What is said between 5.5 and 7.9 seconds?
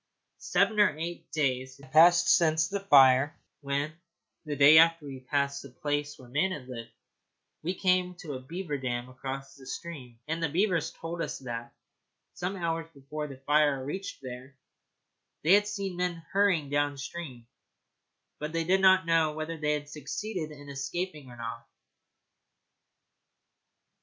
the place where man had lived, we